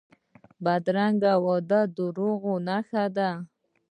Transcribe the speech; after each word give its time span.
بدرنګه 0.63 1.33
وعدې 1.45 1.81
د 1.87 1.89
دروغو 1.97 2.53
نښه 2.67 3.03
وي 3.15 3.29